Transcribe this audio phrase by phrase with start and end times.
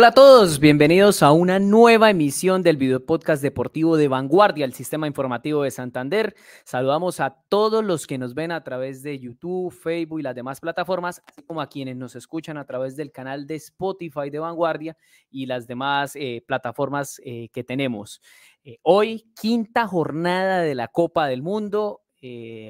[0.00, 4.72] Hola a todos, bienvenidos a una nueva emisión del video podcast deportivo de Vanguardia, el
[4.72, 6.34] sistema informativo de Santander.
[6.64, 10.58] Saludamos a todos los que nos ven a través de YouTube, Facebook y las demás
[10.58, 14.96] plataformas, así como a quienes nos escuchan a través del canal de Spotify de Vanguardia
[15.30, 18.22] y las demás eh, plataformas eh, que tenemos.
[18.64, 22.00] Eh, hoy, quinta jornada de la Copa del Mundo.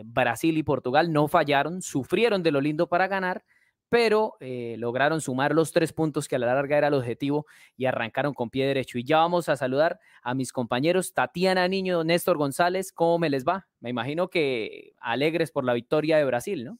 [0.04, 3.42] Brasil y Portugal no fallaron, sufrieron de lo lindo para ganar
[3.90, 7.44] pero eh, lograron sumar los tres puntos que a la larga era el objetivo
[7.76, 8.98] y arrancaron con pie derecho.
[8.98, 13.44] Y ya vamos a saludar a mis compañeros Tatiana Niño, Néstor González, ¿cómo me les
[13.44, 13.68] va?
[13.80, 16.78] Me imagino que alegres por la victoria de Brasil, ¿no?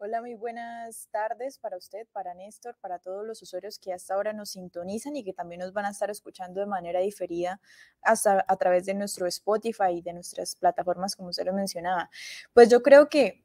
[0.00, 4.32] Hola, muy buenas tardes para usted, para Néstor, para todos los usuarios que hasta ahora
[4.32, 7.60] nos sintonizan y que también nos van a estar escuchando de manera diferida
[8.02, 12.10] hasta a través de nuestro Spotify y de nuestras plataformas, como usted lo mencionaba.
[12.52, 13.42] Pues yo creo que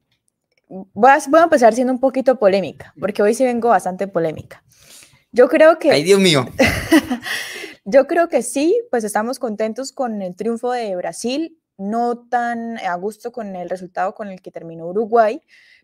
[0.68, 4.64] voy a, empezar siendo un poquito polémica, porque hoy sí vengo bastante polémica.
[5.32, 5.92] Yo creo que...
[5.92, 6.46] ¡Ay, Dios mío!
[7.86, 12.96] yo creo que sí, pues estamos contentos con el triunfo de Brasil, no tan a
[12.96, 15.42] gusto con el resultado con el que terminó Uruguay,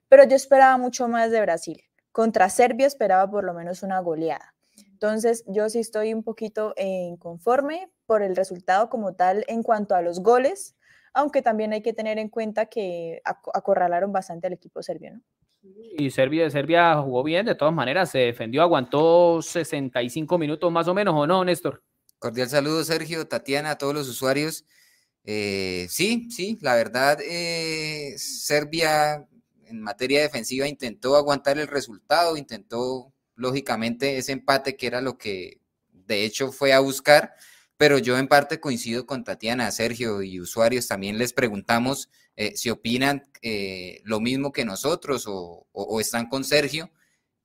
[0.07, 1.83] pero yo esperaba mucho más de Brasil.
[2.11, 4.53] Contra Serbia esperaba por lo menos una goleada.
[4.91, 10.01] Entonces, yo sí estoy un poquito inconforme por el resultado como tal en cuanto a
[10.01, 10.75] los goles,
[11.13, 15.21] aunque también hay que tener en cuenta que acorralaron bastante al equipo serbio, ¿no?
[15.61, 20.93] Y Serbia, Serbia jugó bien, de todas maneras, se defendió, aguantó 65 minutos más o
[20.93, 21.83] menos, ¿o no, Néstor?
[22.17, 24.65] Cordial saludo, Sergio, Tatiana, a todos los usuarios.
[25.25, 29.27] Eh, sí, sí, la verdad, eh, Serbia
[29.65, 35.61] en materia defensiva intentó aguantar el resultado, intentó lógicamente ese empate que era lo que
[35.91, 37.33] de hecho fue a buscar,
[37.79, 42.69] pero yo en parte coincido con Tatiana, Sergio y usuarios, también les preguntamos eh, si
[42.69, 45.65] opinan eh, lo mismo que nosotros o,
[46.01, 46.91] están con Sergio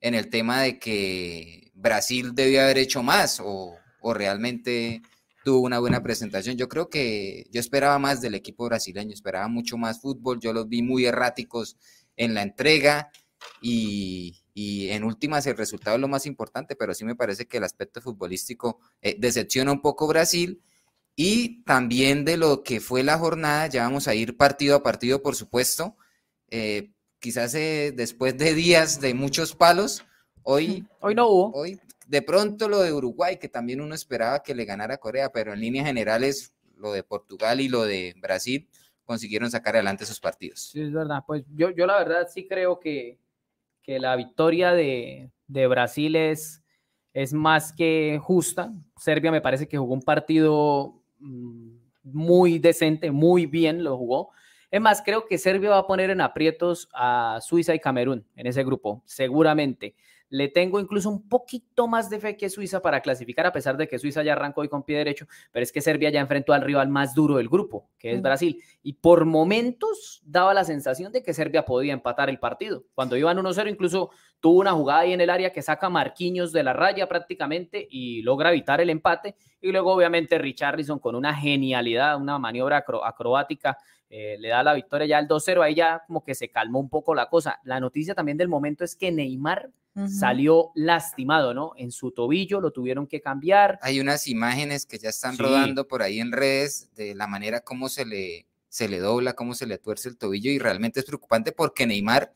[0.00, 3.76] en el tema de que Brasil debió haber hecho más o,
[4.12, 5.03] realmente
[5.44, 6.56] tuvo una buena presentación.
[6.56, 10.69] Yo creo que yo esperaba más del equipo brasileño, esperaba mucho más fútbol, yo los
[10.69, 11.76] vi muy erráticos
[12.16, 13.09] en la entrega
[13.62, 17.56] y, y en últimas el resultado es lo más importante, pero sí me parece que
[17.56, 20.62] el aspecto futbolístico eh, decepciona un poco Brasil
[21.16, 25.22] y también de lo que fue la jornada, ya vamos a ir partido a partido,
[25.22, 25.97] por supuesto,
[26.48, 30.04] eh, quizás eh, después de días de muchos palos,
[30.44, 31.53] hoy, hoy no hubo.
[31.53, 35.32] Hoy, de pronto lo de Uruguay, que también uno esperaba que le ganara a Corea,
[35.32, 38.69] pero en líneas generales lo de Portugal y lo de Brasil
[39.04, 40.71] consiguieron sacar adelante sus partidos.
[40.71, 41.22] Sí, es verdad.
[41.26, 43.19] Pues yo, yo la verdad sí creo que,
[43.84, 46.65] que la victoria de, Brasil es,
[47.12, 48.72] es más que justa.
[48.97, 54.31] Serbia me parece que jugó un partido mm, muy decente, muy bien lo jugó.
[54.71, 58.47] Es más, creo que Serbia va a poner en aprietos a Suiza y Camerún en
[58.49, 59.95] ese grupo, seguramente.
[60.34, 63.87] Le tengo incluso un poquito más de fe que Suiza para clasificar, a pesar de
[63.87, 66.62] que Suiza ya arrancó hoy con pie derecho, pero es que Serbia ya enfrentó al
[66.62, 68.61] rival más duro del grupo, que es Brasil.
[68.83, 72.83] Y por momentos daba la sensación de que Serbia podía empatar el partido.
[72.97, 76.65] Cuando iban 1-0, incluso tuvo una jugada ahí en el área que saca Marquinhos de
[76.65, 79.37] la raya prácticamente y logra evitar el empate.
[79.61, 83.78] Y luego, obviamente, Richarlison con una genialidad, una maniobra acrobática
[84.16, 86.88] eh, le da la victoria ya al 2-0, ahí ya como que se calmó un
[86.88, 87.58] poco la cosa.
[87.64, 89.72] La noticia también del momento es que Neymar
[90.08, 91.72] salió lastimado, ¿no?
[91.76, 93.80] En su tobillo lo tuvieron que cambiar.
[93.82, 97.88] Hay unas imágenes que ya están rodando por ahí en redes de la manera como
[97.88, 101.50] se le, se le dobla, cómo se le tuerce el tobillo y realmente es preocupante
[101.50, 102.32] porque Neymar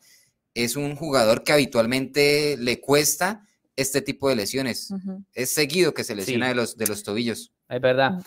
[0.53, 3.47] es un jugador que habitualmente le cuesta
[3.81, 4.93] este tipo de lesiones.
[5.33, 7.53] Es seguido que se lesiona de, los, de los tobillos.
[7.69, 8.19] Es verdad.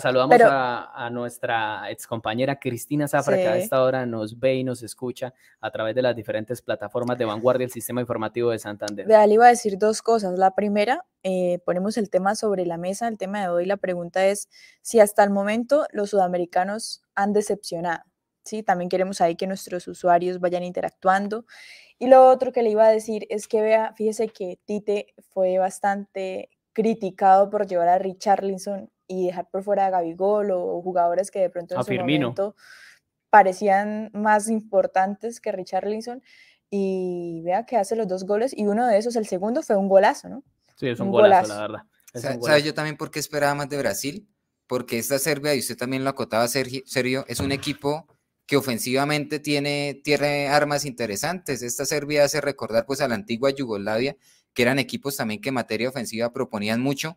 [0.00, 4.82] saludamos a, nuestra ex compañera Cristina Zafra, que a esta hora nos ve y nos
[4.82, 9.06] escucha a través de las diferentes plataformas de vanguardia del sistema informativo de Santander.
[9.06, 10.38] Vea, le iba a decir dos cosas.
[10.38, 13.08] La primera, eh, ponemos el tema sobre la mesa.
[13.08, 14.48] El tema de hoy, la pregunta es
[14.82, 18.04] si hasta el momento los sudamericanos han decepcionado.
[18.44, 18.62] ¿sí?
[18.62, 21.46] También queremos ahí que nuestros usuarios vayan interactuando.
[22.00, 25.58] Y lo otro que le iba a decir es que vea, fíjese que Tite fue
[25.58, 31.40] bastante criticado por llevar a Richarlison y dejar por fuera a Gabigol o jugadores que
[31.40, 32.56] de pronto en su momento
[33.28, 36.22] parecían más importantes que Richarlison
[36.70, 39.88] y vea que hace los dos goles y uno de esos, el segundo, fue un
[39.88, 40.42] golazo, ¿no?
[40.76, 41.82] Sí, es un, golazo, la verdad.
[42.14, 44.26] ¿Sabe yo también por qué esperaba más de Brasil?
[44.66, 48.06] Porque esta Serbia, y usted también lo acotaba, Sergio, es un equipo
[48.50, 51.62] que ofensivamente tiene, tiene armas interesantes.
[51.62, 54.16] Esta Serbia hace recordar pues a la antigua Yugoslavia,
[54.52, 57.16] que eran equipos también que en materia ofensiva proponían mucho.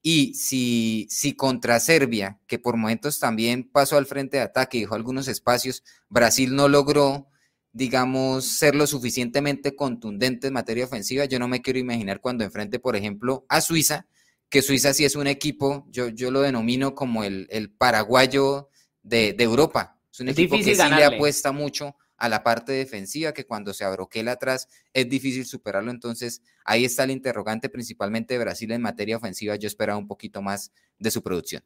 [0.00, 4.80] Y si, si contra Serbia, que por momentos también pasó al frente de ataque y
[4.80, 7.28] dejó algunos espacios, Brasil no logró,
[7.72, 12.78] digamos, ser lo suficientemente contundente en materia ofensiva, yo no me quiero imaginar cuando enfrente,
[12.78, 14.06] por ejemplo, a Suiza,
[14.48, 18.70] que Suiza sí es un equipo, yo, yo lo denomino como el, el paraguayo
[19.02, 19.99] de, de, Europa.
[20.20, 23.84] Es un equipo que sí le apuesta mucho a la parte defensiva, que cuando se
[23.84, 25.90] abroquela atrás es difícil superarlo.
[25.90, 29.56] Entonces, ahí está el interrogante principalmente de Brasil en materia ofensiva.
[29.56, 31.62] Yo esperaba un poquito más de su producción.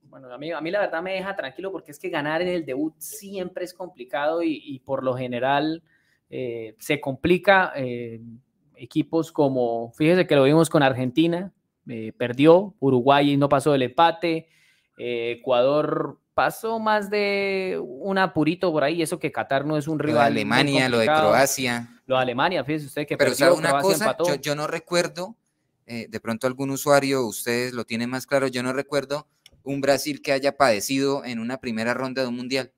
[0.00, 2.48] Bueno, a mí, a mí la verdad me deja tranquilo porque es que ganar en
[2.48, 5.82] el debut siempre es complicado y, por lo general
[6.30, 7.74] eh, se complica.
[7.76, 8.22] Eh,
[8.76, 11.52] equipos como, fíjese que lo vimos con Argentina,
[11.86, 14.48] eh, perdió, Uruguay no pasó el empate,
[14.96, 20.14] Ecuador pasó más de un apurito por ahí, eso que Qatar no es un rival.
[20.14, 22.00] Lo de Alemania, lo de Croacia.
[22.06, 25.34] Lo de Alemania, fíjese usted que Pero perdió, una cosa, yo, yo, no recuerdo,
[25.84, 29.26] de pronto algún usuario, ustedes lo tienen más claro, yo no recuerdo
[29.64, 32.72] un Brasil que haya padecido en una primera ronda de un mundial.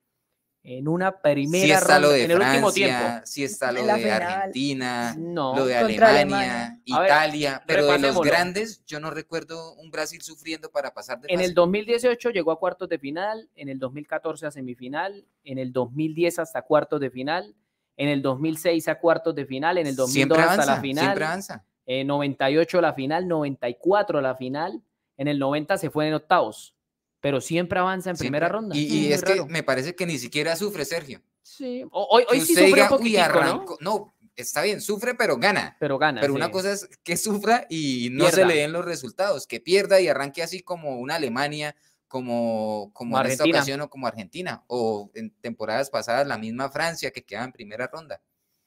[0.62, 3.04] En una primera ronda, lo de en el último tiempo.
[3.24, 9.10] Sí está lo de Argentina, lo de Alemania, Italia, pero de los grandes yo no
[9.10, 13.48] recuerdo un Brasil sufriendo para pasar de En el 2018 llegó a cuartos de final,
[13.54, 17.54] en el 2014 a semifinal, en el 2010 hasta cuartos de final,
[17.96, 21.04] en el 2006 a cuartos de final, en el 2002 hasta la final.
[21.04, 21.64] Siempre avanza.
[21.86, 24.82] En 98 la final, 94 la final,
[25.16, 26.74] en el 90 se fue en octavos,
[27.20, 28.76] pero siempre avanza en primera ronda.
[28.76, 31.22] Y, es que me parece que ni siquiera sufre Sergio.
[31.42, 34.14] Sí, hoy, hoy sí sufre un poquitico, arrancó, ¿no?
[34.40, 35.76] está bien, sufre, pero gana.
[35.78, 36.20] Pero gana.
[36.20, 40.00] Pero una cosa es que sufra y no se le den los resultados, que pierda
[40.00, 41.76] y arranque así como una Alemania,
[42.08, 47.10] como, como, en esta ocasión o como Argentina, o en temporadas pasadas la misma Francia
[47.10, 48.20] que queda en primera ronda.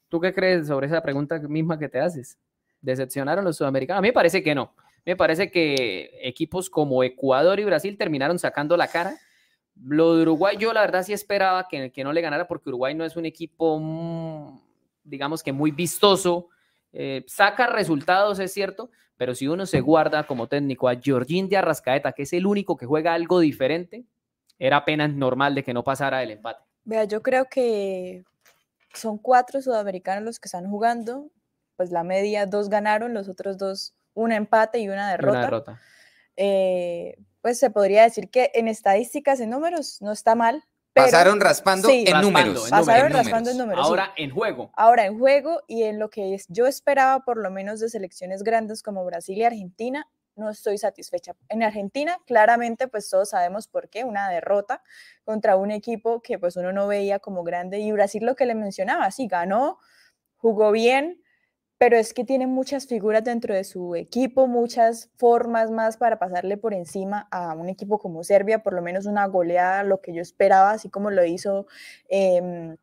[0.08, 2.38] ¿Tú qué crees sobre esa pregunta misma que te haces?
[2.80, 3.98] ¿Decepcionaron los sudamericanos?
[3.98, 4.74] A mí me parece que no.
[5.04, 9.16] Me parece que equipos como Ecuador y Brasil terminaron sacando la cara.
[9.82, 12.94] Lo de Uruguay, yo la verdad sí esperaba que, que no le ganara porque Uruguay
[12.94, 14.60] no es un equipo, mm,
[15.04, 16.48] digamos que muy vistoso.
[16.92, 21.56] Eh, saca resultados, es cierto, pero si uno se guarda como técnico a Georgín de
[21.56, 24.04] Arrascaeta, que es el único que juega algo diferente,
[24.58, 26.62] era apenas normal de que no pasara el empate.
[26.84, 28.24] Vea, yo creo que
[28.92, 31.30] son cuatro sudamericanos los que están jugando,
[31.76, 35.80] pues la media, dos ganaron, los otros dos un empate y una derrota.
[36.36, 40.64] Eh, pues se podría decir que en estadísticas, en números, no está mal.
[40.94, 42.70] pasaron raspando en números.
[42.70, 43.86] pasaron raspando en números.
[43.86, 44.70] Ahora en juego.
[44.74, 48.82] Ahora en juego y en lo que yo esperaba por lo menos de selecciones grandes
[48.82, 51.34] como Brasil y Argentina, no estoy satisfecha.
[51.48, 54.82] En Argentina, claramente, pues todos sabemos por qué, una derrota
[55.24, 58.54] contra un equipo que pues uno no veía como grande y Brasil lo que le
[58.54, 59.78] mencionaba, sí, ganó,
[60.36, 61.22] jugó bien,
[61.84, 66.56] pero es que tiene muchas figuras dentro de su equipo, muchas formas más para pasarle
[66.56, 70.22] por encima a un equipo como Serbia, por lo menos una goleada, lo que yo
[70.22, 71.66] esperaba, así como lo hizo
[72.08, 72.78] em,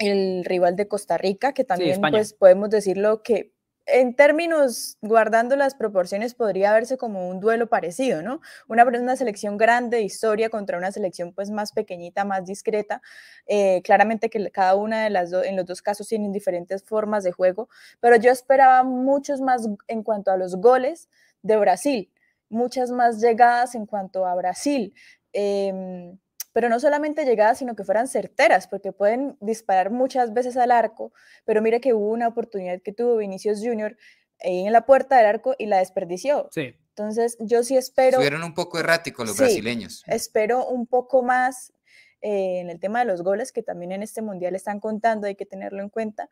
[0.00, 3.54] el rival de Costa Rica, que también pues podemos decirlo que
[3.86, 8.40] en términos, guardando las proporciones, podría verse como un duelo parecido, ¿no?
[8.68, 13.02] Una, una selección grande de historia contra una selección pues más pequeñita, más discreta.
[13.46, 17.24] Eh, claramente que cada una de las dos, en los dos casos tienen diferentes formas
[17.24, 17.68] de juego,
[18.00, 21.08] pero yo esperaba muchos más en cuanto a los goles
[21.42, 22.10] de Brasil,
[22.48, 24.94] muchas más llegadas en cuanto a Brasil.
[25.32, 26.18] Em,
[26.52, 31.12] pero no solamente llegadas, sino que fueran certeras, porque pueden disparar muchas veces al arco,
[31.44, 33.96] pero mire que hubo una oportunidad que tuvo Vinicius Junior
[34.40, 36.48] ahí en la puerta del arco y la desperdició.
[36.52, 36.74] Sí.
[36.88, 38.18] Entonces, yo sí espero...
[38.18, 40.02] Estuvieron un poco erráticos los brasileños.
[40.06, 41.72] Espero un poco más
[42.20, 45.34] eh, en el tema de los goles, que también en este mundial están contando, hay
[45.34, 46.28] que tenerlo en cuenta.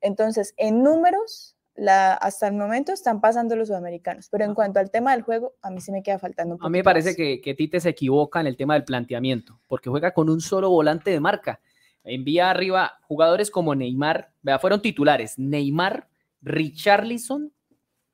[0.00, 1.55] Entonces, en números,
[1.88, 5.70] hasta el momento están pasando los sudamericanos, pero en cuanto al tema del juego, a
[5.70, 6.66] mí se me queda faltando un poco.
[6.66, 9.90] A mí me parece que, que, Tite se equivoca en el tema del planteamiento, porque
[9.90, 11.60] juega con un solo volante de marca.
[12.04, 16.08] Envía arriba jugadores como Neymar, vea, fueron titulares, Neymar,
[16.40, 17.52] Richarlison,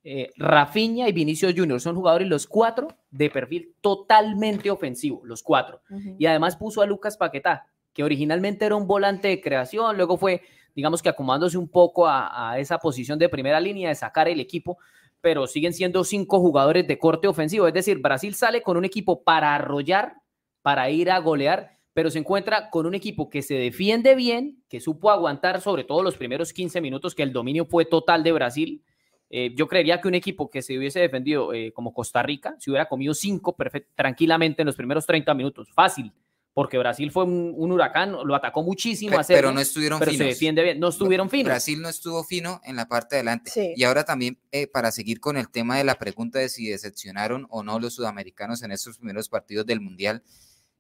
[0.04, 5.82] eh, Rafinha y Vinicius Junior, son jugadores los cuatro de perfil totalmente ofensivo, los cuatro.
[6.18, 10.42] Y además puso a Lucas Paquetá, que originalmente era un volante de creación, luego fue
[10.74, 14.78] digamos que acomodándose un poco a, esa posición de primera línea, de sacar el equipo,
[15.20, 17.66] pero siguen siendo cinco jugadores de corte ofensivo.
[17.68, 20.14] Es decir, Brasil sale con un equipo para arrollar,
[20.62, 24.80] para ir a golear, pero se encuentra con un equipo que se defiende bien, que
[24.80, 28.82] supo aguantar sobre todo los primeros 15 minutos, que el dominio fue total de Brasil.
[29.30, 32.70] Eh, yo creería que un equipo que se hubiese defendido eh, como Costa Rica, se
[32.70, 33.56] hubiera comido cinco
[33.94, 36.12] tranquilamente en los primeros 30 minutos, fácil
[36.54, 39.12] porque Brasil fue un, huracán, lo atacó muchísimo.
[39.12, 40.24] Pero, pero no estuvieron pero finos.
[40.24, 41.46] se defiende bien, no estuvieron finos.
[41.46, 43.74] Brasil no estuvo fino en la parte de adelante.
[43.76, 47.46] Y ahora también, eh, para seguir con el tema de la pregunta de si decepcionaron
[47.50, 50.22] o no los sudamericanos en estos primeros partidos del Mundial,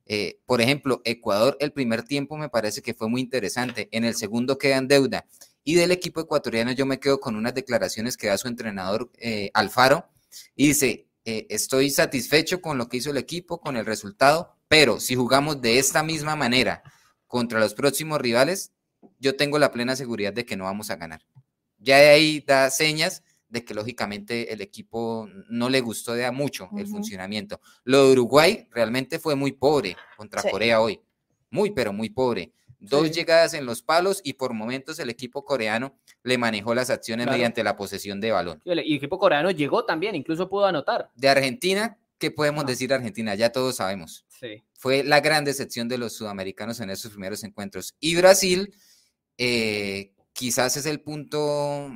[0.06, 3.88] eh, por ejemplo, Ecuador, el primer tiempo me parece que fue muy interesante.
[3.92, 5.26] En el segundo queda en deuda.
[5.64, 9.50] Y del equipo ecuatoriano yo me quedo con unas declaraciones que da su entrenador eh,
[9.54, 10.08] Alfaro.
[10.56, 15.00] Y dice, eh, estoy satisfecho con lo que hizo el equipo, con el resultado, pero
[15.00, 16.82] si jugamos de esta misma manera
[17.26, 18.72] contra los próximos rivales,
[19.18, 21.20] yo tengo la plena seguridad de que no vamos a ganar.
[21.76, 26.32] Ya de ahí da señas de que lógicamente el equipo no le gustó de a
[26.32, 27.60] mucho el funcionamiento.
[27.84, 31.02] Lo de Uruguay realmente fue muy pobre contra Corea hoy,
[31.50, 32.54] muy pero muy pobre.
[32.80, 37.26] Dos llegadas en los palos y por momentos el equipo coreano le manejó las acciones
[37.26, 38.62] mediante la posesión de balón.
[38.64, 41.10] Y el, equipo coreano llegó también, incluso pudo anotar.
[41.14, 43.34] De Argentina, ¿qué podemos decir de Argentina?
[43.34, 44.24] Ya todos sabemos.
[44.28, 44.62] Sí.
[44.74, 47.96] Fue la gran decepción de los sudamericanos en esos primeros encuentros.
[47.98, 48.72] Y Brasil,
[49.38, 51.90] eh, quizás es el punto,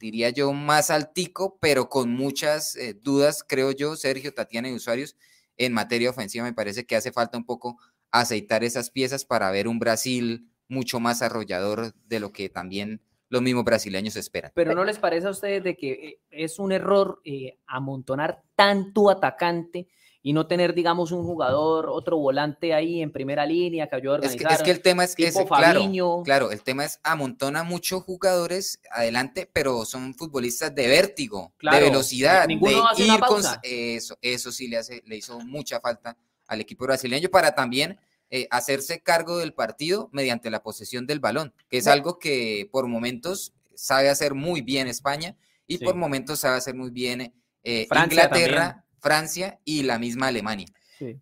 [0.00, 5.14] diría yo, más altico, pero con muchas eh, dudas, creo yo, Sergio, Tatiana y usuarios,
[5.56, 6.44] en materia ofensiva.
[6.44, 7.78] Me parece que hace falta un poco
[8.10, 13.42] aceitar esas piezas para ver un Brasil mucho más arrollador de lo que también los
[13.42, 14.52] mismos brasileños esperan.
[14.54, 19.10] Pero ¿no les parece a ustedes de que eh, es un error eh, amontonar tanto
[19.10, 19.88] atacante
[20.22, 24.14] y no tener, digamos, un jugador, otro volante ahí en primera línea que ayude a
[24.14, 24.52] organizar?
[24.52, 29.48] Es que, el tema es que, claro, claro, el tema es amontona muchos jugadores adelante,
[29.52, 33.40] pero son futbolistas de vértigo, de velocidad, ninguno de ir con...
[33.62, 36.16] Eso, eso sí le, hace, le hizo mucha falta
[36.48, 37.96] al equipo brasileño para también
[38.30, 42.88] eh, hacerse cargo del partido mediante la posesión del balón, que es algo que por
[42.88, 48.84] momentos sabe hacer muy bien España y por momentos sabe hacer muy bien eh, Inglaterra,
[48.98, 50.66] Francia y la misma Alemania.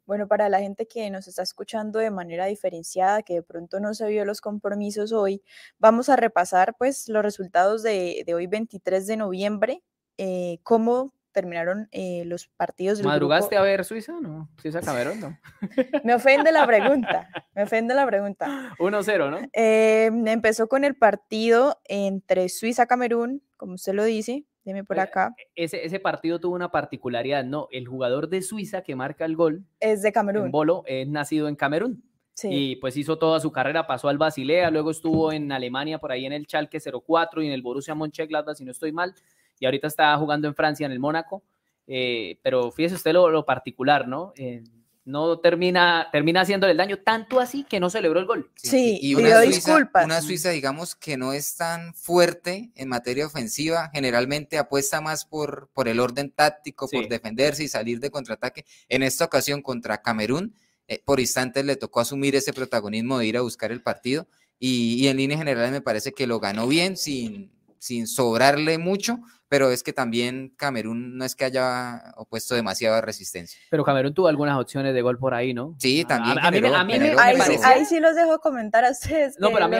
[0.07, 3.93] Bueno, para la gente que nos está escuchando de manera diferenciada, que de pronto no
[3.95, 5.43] se vio los compromisos hoy,
[5.79, 9.83] vamos a repasar pues los resultados de, hoy 23 de noviembre,
[10.17, 14.15] eh, cómo terminaron eh, los partidos del ¿Madrugaste a ver Suiza?
[14.23, 15.39] No, Suiza Camerún, no.
[16.05, 18.75] me ofende la pregunta, me ofende la pregunta.
[18.79, 19.39] 1-0, ¿no?
[19.53, 25.35] Eh, empezó con el partido entre Suiza-Camerún, como usted lo dice, deme por acá.
[25.55, 27.69] Ese, ese partido tuvo una particularidad, ¿no?
[27.71, 29.67] El jugador de Suiza que marca el gol.
[29.81, 30.51] Es de Camerún.
[30.51, 32.03] Bolo es nacido en Camerún.
[32.35, 32.49] Sí.
[32.51, 36.27] Y pues hizo toda su carrera, pasó al Basilea, luego estuvo en Alemania, por ahí
[36.27, 39.15] en el Schalke 04 y en el Borussia Mönchengladbach, si no estoy mal
[39.59, 41.43] y ahorita está jugando en Francia, en el Mónaco.
[41.87, 44.33] Eh, pero fíjese usted lo, particular, ¿no?
[44.37, 44.65] Eh,
[45.05, 48.51] no termina, termina haciéndole el daño tanto así que no celebró el gol.
[48.57, 53.91] Sí, y una Suiza, una Suiza, digamos, que no es tan fuerte en materia ofensiva,
[53.93, 58.65] generalmente apuesta más por, por el orden táctico, por defenderse y salir de contraataque.
[58.89, 60.55] En esta ocasión contra Camerún,
[60.89, 64.27] eh, por instantes le tocó asumir ese protagonismo de ir a buscar el partido
[64.59, 69.21] y, y en líneas generales me parece que lo ganó bien, sin, sin sobrarle mucho,
[69.55, 73.61] pero es que también Camerún no es que haya opuesto demasiada resistencia.
[73.71, 75.77] Pero Camerún tuvo algunas opciones de gol por ahí, ¿no?
[75.79, 76.41] Sí, también.
[76.41, 76.51] A,
[76.83, 76.97] mí,
[77.63, 79.39] ahí, sí los dejo comentar a ustedes.
[79.39, 79.77] No, pero a mí,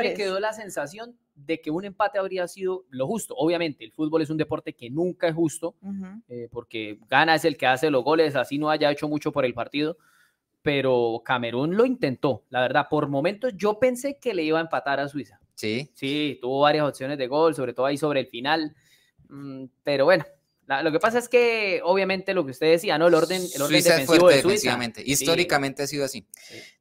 [0.00, 3.36] me quedó la sensación de que un empate habría sido lo justo.
[3.36, 5.76] Obviamente, el fútbol es un deporte que nunca es justo,
[6.26, 9.44] eh, porque gana es el que hace los goles, así no haya hecho mucho por
[9.44, 9.98] el partido,
[10.62, 12.42] pero Camerún lo intentó.
[12.48, 15.38] La verdad, por momentos yo pensé que le iba a empatar a Suiza.
[15.54, 15.90] Sí.
[15.94, 18.74] Sí, tuvo varias opciones de gol, sobre todo ahí sobre el final.
[19.28, 20.24] Mm, pero bueno,
[20.82, 23.06] lo que pasa es que, obviamente, lo que usted decía, ¿no?
[23.06, 24.78] El orden, el orden defensivo de Suiza.
[25.04, 26.26] Históricamente ha sido así.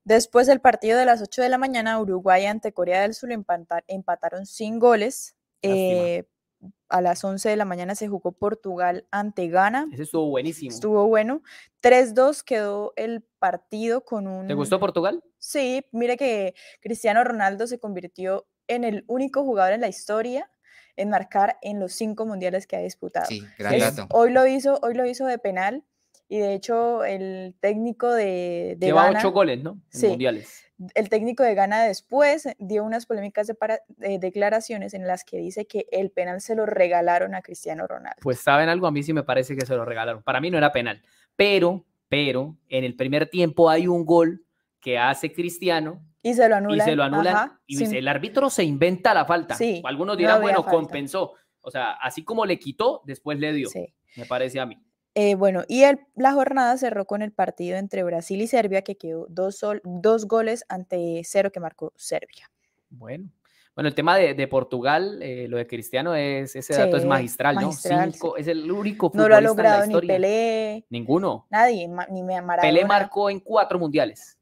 [0.04, 4.46] Después del partido de las 8 de la mañana, Uruguay ante Corea del Sur empataron
[4.46, 5.36] sin goles.
[5.62, 6.24] Eh,
[6.90, 9.88] a las 11 de la mañana se jugó Portugal ante Ghana.
[9.92, 10.72] Ese estuvo buenísimo.
[10.72, 11.42] Estuvo bueno.
[11.82, 14.48] 3-2 quedó el partido con un...
[14.48, 15.24] ¿Te gustó Portugal?
[15.38, 20.50] Sí, mire que Cristiano Ronaldo se convirtió en el único jugador en la historia
[20.98, 23.28] en marcar en los cinco mundiales que ha disputado.
[23.28, 24.08] Sí, gran dato.
[24.12, 25.84] Hoy lo hizo, hoy lo hizo de penal
[26.28, 29.80] y de hecho el técnico de, de Lleva ocho goles, ¿no?
[29.94, 30.64] En mundiales.
[30.94, 35.88] El técnico de Ghana después dio unas polémicas de, declaraciones en las que dice que
[35.92, 38.20] el penal se lo regalaron a Cristiano Ronaldo.
[38.22, 40.22] Pues saben algo, a mí sí me parece que se lo regalaron.
[40.24, 41.02] Para mí no era penal,
[41.36, 44.44] pero, pero en el primer tiempo hay un gol
[44.82, 46.88] que hace Cristiano y se lo anulan.
[46.88, 47.60] Y se lo anulan.
[47.68, 49.54] y el árbitro se inventa la falta.
[49.54, 51.34] Sí, Algunos dirán, bueno, compensó.
[51.62, 53.70] O sea, así como le quitó, después le dio.
[54.16, 54.82] Me parece a mí.
[55.14, 58.98] Eh, bueno, y el, la jornada cerró con el partido entre Brasil y Serbia, que
[58.98, 62.50] quedó dos, sol, dos goles ante cero que marcó Serbia.
[62.90, 63.30] Bueno.
[63.76, 67.74] Bueno, el tema de, Portugal, eh, lo de Cristiano, es, ese dato es magistral, ¿no?
[67.74, 70.86] Cinco, Es el único No lo ha logrado ni Pelé.
[70.90, 71.46] Ninguno.
[71.52, 72.62] Nadie, ni Maradona.
[72.62, 74.35] Pelé marcó en cuatro mundiales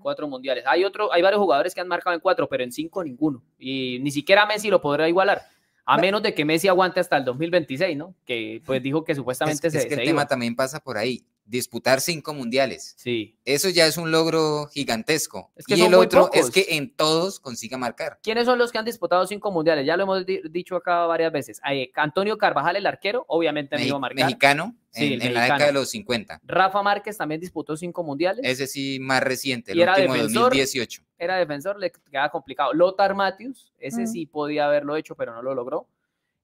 [0.00, 0.64] cuatro mundiales.
[0.66, 3.42] Hay otro, hay varios jugadores que han marcado en cuatro, pero en cinco ninguno.
[3.58, 5.42] Y ni siquiera Messi lo podrá igualar.
[5.84, 8.14] A menos de que Messi aguante hasta el 2026, ¿no?
[8.26, 9.78] Que pues dijo que supuestamente se.
[9.78, 11.24] Es que el tema también pasa por ahí.
[11.48, 12.94] Disputar cinco mundiales.
[12.98, 13.36] Sí.
[13.44, 15.50] Eso ya es un logro gigantesco.
[15.56, 18.18] Es que y el otro es que en todos consiga marcar.
[18.22, 19.86] ¿Quiénes son los que han disputado cinco mundiales?
[19.86, 21.60] Ya lo hemos di- dicho acá varias veces.
[21.62, 24.26] Hay Antonio Carvajal, el arquero, obviamente no iba a marcar.
[24.26, 26.40] mexicano Sí, en, la década de los 50.
[26.44, 28.40] Rafa Márquez también disputó cinco mundiales.
[28.44, 30.42] Ese sí más reciente, el Y era último de defensor.
[30.44, 31.02] 2018.
[31.18, 32.72] Era defensor, le quedaba complicado.
[32.72, 34.06] Lothar Matthews, ese Mm.
[34.06, 35.86] sí podía haberlo hecho, pero no lo logró.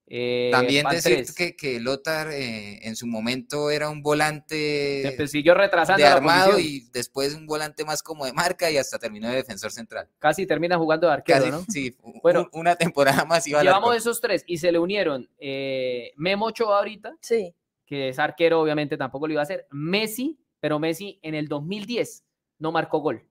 [0.07, 5.55] Eh, También decir que, que Lothar eh, en su momento era un volante Se siguió
[5.55, 9.37] retrasando de armado y después un volante más como de marca y hasta terminó de
[9.37, 10.07] defensor central.
[10.19, 11.65] Casi termina jugando de arquero, Casi, ¿no?
[11.69, 13.97] sí, Bueno, un- una temporada más iba Llevamos arco.
[13.97, 17.55] esos tres y se le unieron eh, Memo Ochoa ahorita, Sí,
[17.87, 19.65] que es arquero, obviamente tampoco lo iba a hacer.
[19.71, 22.23] Messi, pero Messi en el 2010
[22.59, 23.23] no marcó gol.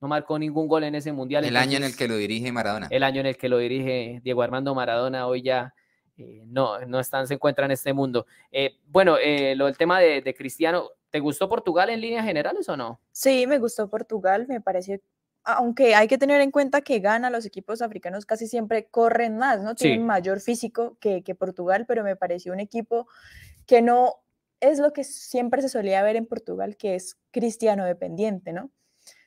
[0.00, 1.44] No marcó ningún gol en ese mundial.
[1.44, 2.88] El año en el que lo dirige Maradona.
[2.90, 5.74] el año en el que lo dirige Diego Armando Maradona, hoy ya
[6.20, 8.26] eh, no, no están, se encuentra en este mundo.
[8.52, 12.68] Eh, bueno, eh, lo del tema de, de Cristiano, ¿te gustó Portugal en líneas generales
[12.68, 13.00] o no?
[13.12, 14.98] sí, me gustó Portugal, me pareció,
[15.44, 19.62] aunque hay que tener en cuenta que gana, los equipos africanos casi siempre corren más,
[19.62, 19.70] ¿no?
[19.70, 19.76] Sí.
[19.84, 23.08] Tienen mayor físico que, que Portugal, pero me pareció un equipo
[23.66, 24.14] que no
[24.60, 28.70] es lo que siempre se solía ver en Portugal, que es cristiano dependiente, ¿no?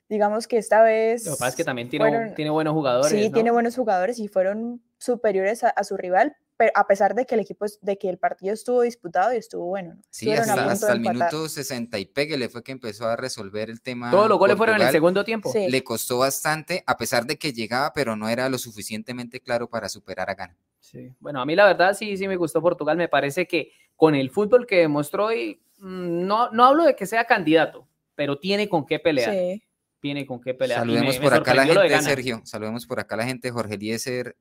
[0.10, 1.26] Digamos que esta vez...
[1.26, 3.10] Lo que pasa es que también tiene, fueron- tiene buenos jugadores.
[3.12, 3.34] Sí, ¿no?
[3.34, 6.36] tiene buenos jugadores y fueron superiores a, a su rival,
[6.74, 9.96] a pesar de que el equipo, de que el partido estuvo disputado y estuvo bueno.
[9.96, 10.02] ¿no?
[10.10, 14.12] Sí, hasta, el minuto 60 y pegue fue que empezó a resolver el tema.
[14.12, 15.52] Todos los goles fueron en el segundo tiempo.
[15.52, 15.70] Sí.
[15.70, 19.90] Le costó bastante, a pesar de que llegaba, pero no era lo suficientemente claro para
[19.90, 20.58] superar a Ghana.
[20.80, 21.14] Sí.
[21.20, 22.98] Bueno, a mí la verdad sí, sí me gustó Portugal.
[22.98, 27.06] Me parece que con el fútbol que demostró hoy, mm, no, no hablo de que
[27.06, 29.32] sea candidato, pero tiene con qué pelear.
[29.32, 29.64] Sí.
[30.00, 30.82] Tiene con qué pelear.
[30.82, 32.02] Me- Saludemos me por acá a la gente.
[32.02, 32.42] Sergio.
[32.44, 34.36] Saludemos por acá a la gente, Jorge Eliezer.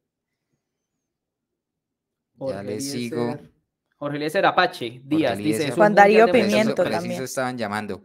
[2.47, 3.39] Jorge Ya le Eliezer- sigo.
[3.97, 5.49] Jorge Eliezer Apache Díaz Jorge dice.
[5.49, 5.63] Eliezer.
[5.67, 6.85] "Es un Juan Darío mundial de Preciso- Pimiento fútbol".
[6.87, 7.23] preciso también.
[7.25, 8.05] estaban llamando.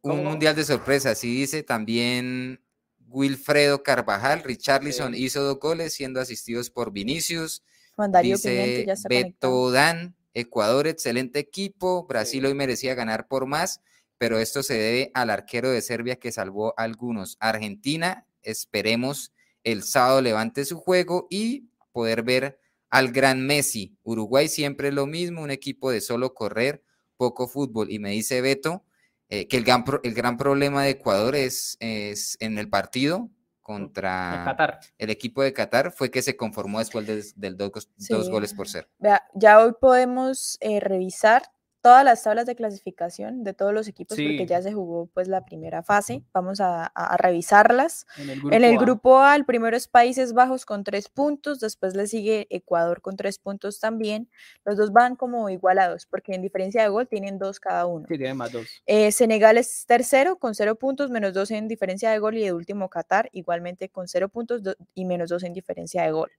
[0.00, 0.22] Un ¿Cómo?
[0.30, 2.60] mundial de sorpresas, sí dice también
[3.08, 5.24] Wilfredo Carvajal, Richarlison Sí.
[5.24, 7.62] hizo dos goles siendo asistidos por Vinicius.
[7.96, 9.24] Juan Darío Pimiento Dice ya conectado.
[9.64, 12.06] Beto Dan, Ecuador, excelente equipo.
[12.06, 13.80] Brasil hoy merecía ganar por más,
[14.18, 17.36] pero esto se debe al arquero de Serbia que salvó a algunos.
[17.40, 19.32] Argentina, esperemos
[19.64, 23.96] el sábado levante su juego y poder ver al gran Messi.
[24.02, 26.82] Uruguay siempre lo mismo, un equipo de solo correr,
[27.16, 27.90] poco fútbol.
[27.90, 28.84] Y me dice Beto
[29.28, 33.28] eh, que el gran, pro- el gran problema de Ecuador es, es en el partido
[33.60, 34.80] contra Qatar.
[34.96, 38.66] el equipo de Qatar fue que se conformó después del, del dos, dos goles por
[38.68, 38.88] cero.
[38.98, 41.42] Vea, ya hoy podemos eh, revisar
[41.88, 44.26] todas las tablas de clasificación de todos los equipos Sí.
[44.28, 46.22] porque ya se jugó pues la primera fase.
[46.34, 48.06] Vamos a, a- revisarlas.
[48.18, 48.78] En el grupo, En el A.
[48.80, 53.16] grupo A, el primero es Países Bajos con tres puntos, después le sigue Ecuador con
[53.16, 54.28] tres puntos también.
[54.64, 58.06] Los dos van como igualados porque en diferencia de gol tienen dos cada uno.
[58.06, 58.66] Sí, tiene más dos.
[58.84, 62.52] Eh, Senegal es tercero con cero puntos, menos dos en diferencia de gol y de
[62.52, 64.60] último Qatar igualmente con cero puntos
[64.94, 66.30] y menos dos en diferencia de gol.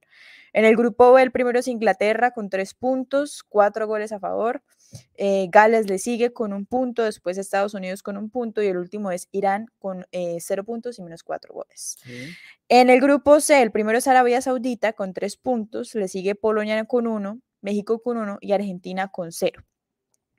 [0.53, 4.61] En el grupo B el primero es Inglaterra con tres puntos, cuatro goles a favor.
[5.15, 8.77] Eh, Gales le sigue con un punto, después Estados Unidos con un punto y el
[8.77, 11.97] último es Irán con eh, cero puntos y menos cuatro goles.
[12.03, 12.29] Sí.
[12.67, 16.83] En el grupo C, el primero es Arabia Saudita con tres puntos, le sigue Polonia
[16.85, 19.63] con uno, México con uno y Argentina con cero.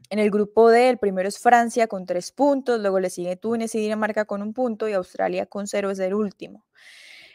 [0.09, 3.75] En el grupo D, el primero es Francia con tres puntos, luego le sigue Túnez
[3.75, 6.67] y Dinamarca con un punto y Australia con cero es el último.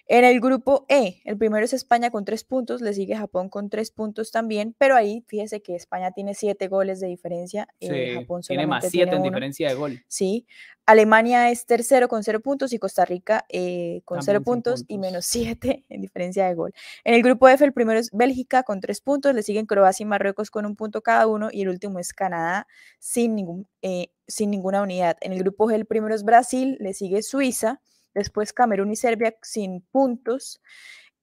[0.07, 3.69] En el grupo E, el primero es España con tres puntos, le sigue Japón con
[3.71, 8.21] tres puntos también, pero ahí fíjese que España tiene siete goles de diferencia, eh, Sí,
[8.21, 10.03] Japón tiene más solamente siete tiene en diferencia de gol.
[10.07, 10.45] Sí.
[10.85, 14.99] Alemania es tercero con cero puntos y Costa Rica eh, con cero También puntos, y
[14.99, 15.25] menos
[15.59, 16.73] siete en diferencia de gol.
[17.03, 20.07] En el grupo F, el primero es Bélgica con tres puntos, le siguen Croacia y
[20.07, 22.67] Marruecos con un punto cada uno, y el último es Canadá
[22.99, 25.17] sin, ningún, eh, sin ninguna unidad.
[25.21, 27.81] En el grupo G, el primero es Brasil, le sigue Suiza,
[28.15, 30.61] después Camerún y Serbia sin puntos.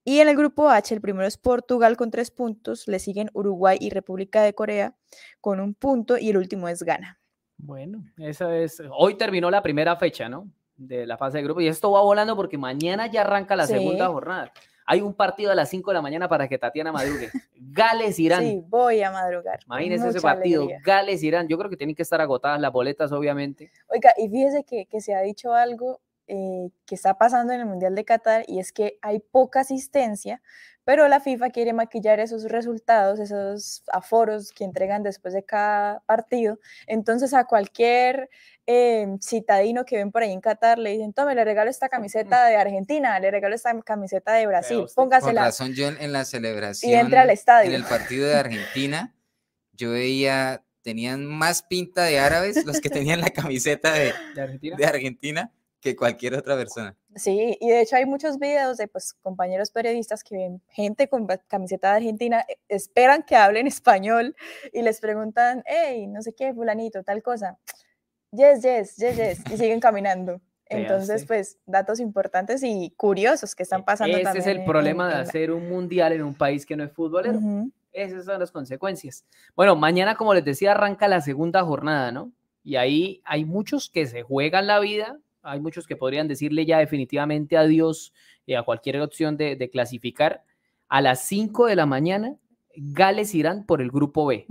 [0.05, 3.79] Y en el grupo H, el primero es Portugal con tres puntos, le siguen Uruguay
[3.81, 4.97] y República de Corea
[5.41, 7.21] con un punto, y el último es Ghana.
[7.57, 8.83] Bueno, esa es.
[8.91, 10.51] Hoy terminó la primera fecha, ¿no?
[10.77, 11.61] De la fase de grupo.
[11.61, 14.53] Y esto va volando porque mañana ya arranca la segunda jornada.
[14.85, 17.31] Hay un partido a las 5 de la mañana para que Tatiana madrugue.
[17.55, 18.43] Gales-Irán.
[18.43, 19.61] Sí, voy a madrugar.
[19.67, 20.67] Imagínense ese partido.
[20.85, 21.47] Gales-Irán.
[21.47, 23.71] Yo creo que tienen que estar agotadas las boletas, obviamente.
[23.87, 26.01] Oiga, y fíjese que, que se ha dicho algo
[26.35, 30.41] eh, que está pasando en el Mundial de Qatar y es que hay poca asistencia,
[30.83, 36.59] pero la FIFA quiere maquillar esos resultados, esos aforos que entregan después de cada partido.
[36.87, 38.31] Entonces a cualquier
[38.67, 42.47] eh, citadino que ven por ahí en Qatar le dicen, tome, le regalo esta camiseta
[42.47, 45.45] de Argentina, le regalo esta camiseta de Brasil, póngasela.
[45.45, 47.69] razón, yo en, la celebración, entra al estadio.
[47.69, 49.15] en el partido de Argentina,
[49.73, 54.77] yo veía tenían más pinta de árabes los que tenían la camiseta de, ¿De Argentina?
[54.79, 56.97] de Argentina que cualquier otra persona.
[57.17, 61.27] Sí, y de hecho hay muchos videos de pues, compañeros periodistas que ven gente con
[61.49, 64.35] camiseta de Argentina, eh, esperan que hablen español
[64.73, 67.59] y les preguntan, hey, no sé qué, fulanito, tal cosa.
[68.31, 70.41] Yes, yes, yes, yes, y siguen caminando.
[70.67, 74.41] Entonces, pues, datos importantes y curiosos que están pasando Ese también.
[74.43, 76.77] es el en- problema en- de en la- hacer un mundial en un país que
[76.77, 77.37] no es futbolero.
[77.39, 77.71] Ujú.
[77.93, 79.25] Esas son las consecuencias.
[79.55, 82.33] Bueno, mañana, como les decía, arranca la segunda jornada, ¿no?
[82.65, 86.79] Y ahí hay muchos que se juegan la vida, hay muchos que podrían decirle ya
[86.79, 88.13] definitivamente adiós
[88.47, 90.45] eh, a cualquier opción de, de clasificar.
[90.89, 92.37] A las 5 de la mañana,
[92.77, 94.47] Gales irán por el grupo B.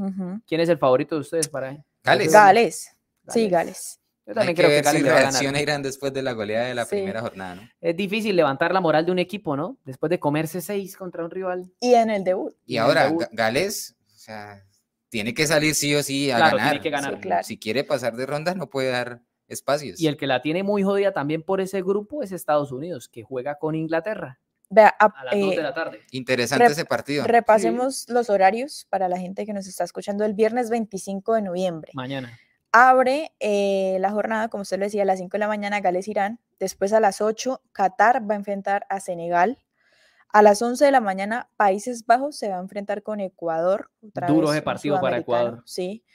[0.48, 2.32] ¿Quién es el favorito de ustedes para Gales.
[2.32, 2.98] Gales.
[3.28, 4.00] Sí, Gales.
[4.26, 5.32] Yo Hay también que creo que ver Gales si le va a ganar.
[5.34, 6.96] reacciona Irán después de la goleada de la Sí.
[6.98, 7.62] primera jornada, ¿no?
[7.82, 9.78] Es difícil levantar la moral de un equipo, ¿no?
[9.86, 11.72] Después de comerse seis contra un rival.
[11.80, 12.54] Y en el debut.
[12.66, 13.26] Y ahora, debut.
[13.32, 14.64] Gales, o sea,
[15.10, 16.72] tiene que salir sí o sí a Claro, ganar.
[16.74, 17.14] tiene que ganar.
[17.16, 17.44] Sí, claro.
[17.44, 20.00] Si quiere pasar de ronda, no puede dar espacios.
[20.00, 23.24] Y el que la tiene muy jodida también por ese grupo es Estados Unidos, que
[23.24, 26.00] juega con Inglaterra Vea, a- a las 2 eh, de la tarde.
[26.12, 27.26] Interesante ese partido.
[27.26, 31.92] repasemos los horarios para la gente que nos está escuchando el viernes 25 de noviembre.
[31.94, 32.40] Mañana.
[32.72, 36.40] Abre eh, la jornada, como usted lo decía, a las 5 de la mañana Gales-Irán.
[36.58, 39.58] Después a las 8, Qatar va a enfrentar a Senegal.
[40.30, 43.92] A las 11 de la mañana, Países Bajos se va a enfrentar con Ecuador.
[44.08, 45.64] otra Duro vez ese partido para Ecuador.
[45.66, 46.06] Sí.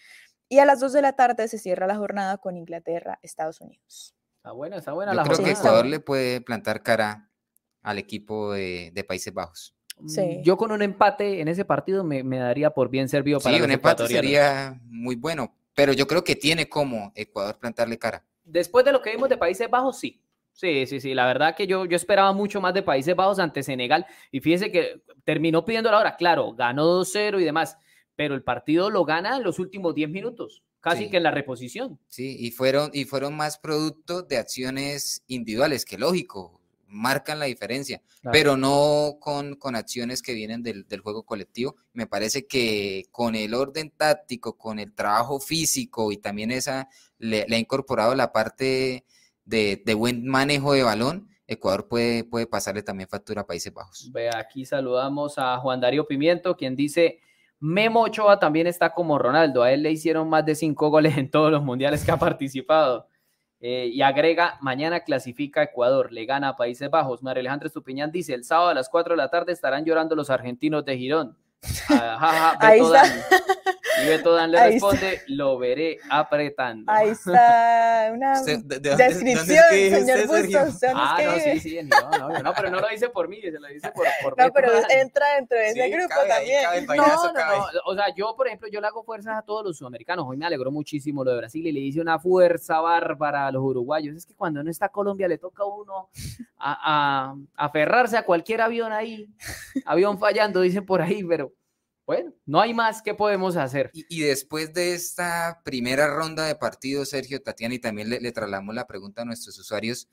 [0.49, 4.15] Y a las 2 de la tarde se cierra la jornada con Inglaterra, Estados Unidos.
[4.37, 5.61] Está buena, está buena Yo la creo que jornada.
[5.61, 7.29] Ecuador le puede plantar cara
[7.83, 9.75] al equipo de, de Países Bajos.
[9.99, 10.41] Mm, Sí.
[10.45, 13.59] Yo con un empate en ese partido me, me daría por bien servido para Sí,
[13.61, 18.25] los un empate sería muy bueno, pero yo creo que tiene como Ecuador plantarle cara.
[18.45, 20.23] Después de lo que vimos de Países Bajos, sí.
[20.53, 21.13] Sí, sí, sí.
[21.13, 24.07] La verdad que yo, yo esperaba mucho más de Países Bajos ante Senegal.
[24.31, 26.17] Y fíjese que terminó pidiendo la hora.
[26.17, 27.77] Claro, ganó 2-0 y demás.
[28.17, 30.63] Pero el partido lo gana en los últimos 10 minutos.
[30.81, 31.11] Casi Sí.
[31.11, 31.99] que en la reposición.
[32.09, 38.01] Sí, y fueron, y fueron más producto de acciones individuales, que lógico, marcan la diferencia,
[38.21, 38.33] Claro.
[38.33, 41.75] pero no con, con acciones que vienen del, del juego colectivo.
[41.93, 47.45] Me parece que con el orden táctico, con el trabajo físico y también esa, le,
[47.49, 49.05] le ha incorporado la parte
[49.45, 54.11] de, de buen manejo de balón, Ecuador puede, puede pasarle también factura a Países Bajos.
[54.13, 57.21] Vea, aquí saludamos a Juan Darío Pimiento, quien dice,
[57.61, 61.31] Memo Ochoa también está como Ronaldo, a él le hicieron más de cinco goles en
[61.31, 63.09] todos los mundiales que ha participado.
[63.61, 67.23] Eh, y agrega, mañana clasifica Ecuador, le gana a Países Bajos.
[67.23, 70.29] María Alejandra Estupiñán dice, el sábado a las 4 de la tarde estarán llorando los
[70.29, 71.39] argentinos de Girón.
[71.89, 73.09] Ja, ja, Ahí Beto está.
[73.09, 73.23] Dan.
[74.03, 74.91] Y Beto Dan le Ahí está.
[74.91, 76.93] responde, lo veré apretando.
[76.93, 79.65] Ahí está una ¿de- de dónde- dónde es descripción,
[80.07, 80.27] señor?
[80.27, 80.53] Bustos.
[80.53, 81.53] ¿dónde es Ah, que no, vive?
[81.61, 84.07] sí, sí, no, no, no, pero no lo dice por mí, se lo dice por,
[84.23, 84.85] por No, Beto pero Dan.
[84.91, 86.63] entra dentro de ese Sí, grupo cabe también.
[86.65, 87.57] cabe el No, no, cabe.
[87.59, 87.65] no.
[87.87, 90.25] O sea, yo, por ejemplo, yo le hago fuerzas a todos los sudamericanos.
[90.29, 93.63] Hoy me alegró muchísimo lo de Brasil y le hice una fuerza bárbara a los
[93.63, 94.17] uruguayos.
[94.17, 96.11] Es que cuando no está Colombia le toca a uno
[96.59, 99.27] a, a- aferrarse a cualquier avión ahí.
[99.85, 101.53] Avión fallando, dicen por ahí, pero
[102.07, 103.91] bueno, no hay más que podemos hacer.
[103.93, 108.33] Y, y después de esta primera ronda de partidos, Sergio, Tatiana, y también le, le
[108.33, 110.09] trasladamos la pregunta a nuestros usuarios,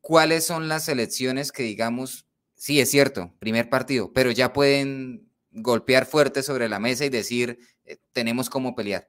[0.00, 6.06] ¿cuáles son las selecciones que digamos, sí, es cierto, primer partido, pero ya pueden golpear
[6.06, 9.08] fuerte sobre la mesa y decir, eh, tenemos cómo pelear?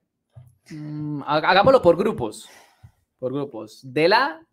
[0.70, 2.50] Mm, ha- hagámoslo por grupos.
[3.18, 3.80] Por grupos.
[3.84, 4.46] De la,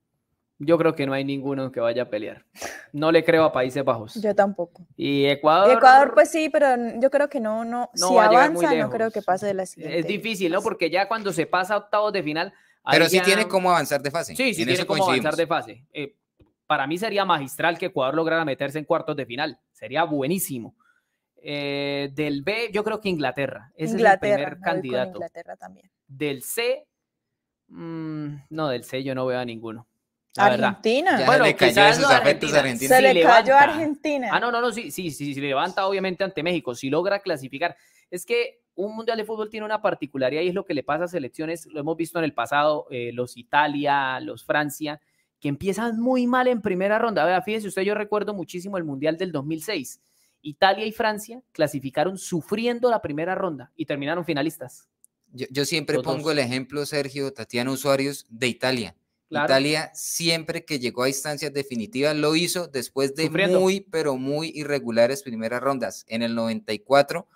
[0.62, 2.44] yo creo que no hay ninguno que vaya a pelear.
[2.92, 4.14] No le creo a Países Bajos.
[4.20, 4.86] Yo tampoco.
[4.94, 5.70] Y Ecuador.
[5.70, 6.66] Y Ecuador, pues sí, pero
[7.00, 9.22] yo creo que no, no, No si va a llegar muy avanza, no creo que
[9.22, 9.98] pase de la siguiente.
[9.98, 10.60] Es difícil, ¿no?
[10.60, 12.52] Porque ya cuando se pasa a octavos de final.
[12.90, 14.36] Pero sí ya- tiene cómo avanzar de fase.
[14.36, 15.86] Sí, sí en tiene cómo avanzar de fase.
[15.92, 16.14] Eh,
[16.66, 19.58] para mí sería magistral que Ecuador lograra meterse en cuartos de final.
[19.72, 20.76] Sería buenísimo.
[21.42, 23.72] Eh, del B, yo creo que Inglaterra.
[23.74, 25.10] Ese Inglaterra, es el primer candidato.
[25.12, 25.90] Inglaterra también.
[26.06, 26.86] Del C,
[27.68, 29.86] mm, no, del C yo no veo a ninguno.
[30.36, 30.44] La.
[30.46, 31.22] Argentina.
[31.26, 32.58] Bueno, le cayó afectos a Argentina.
[32.58, 32.96] Argentina.
[32.96, 33.60] Se si le cayó a.
[33.60, 34.28] Argentina.
[34.32, 37.76] Ah, no, no, no, sí, sí, sí, sí, levanta obviamente ante México, si logra clasificar.
[38.10, 41.04] Es que un mundial de fútbol tiene una particularidad y es lo que le pasa
[41.04, 45.00] a selecciones, lo hemos visto en el pasado, eh, los Italia, los Francia,
[45.40, 47.24] que empiezan muy mal en primera ronda.
[47.24, 50.00] Vea, fíjese usted, yo recuerdo muchísimo el mundial del 2006.
[50.42, 54.88] Italia y Francia clasificaron sufriendo la primera ronda y terminaron finalistas.
[55.32, 56.32] Yo, yo siempre Los pongo dos.
[56.32, 58.96] el ejemplo, Sergio, Tatiana, usuarios de Italia.
[59.30, 59.46] Claro.
[59.46, 63.60] Italia siempre que llegó a instancias definitivas lo hizo después de Sufriendo.
[63.60, 66.04] muy, pero muy irregulares primeras rondas.
[66.08, 67.28] En el 94,